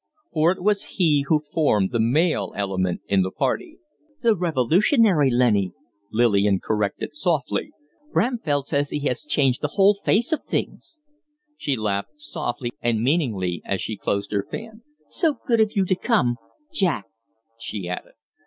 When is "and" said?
12.81-13.03